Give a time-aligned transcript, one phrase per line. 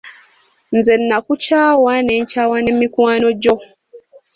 [0.75, 3.55] Nze nakukyawa n’enkyawa ne mikwano gyo.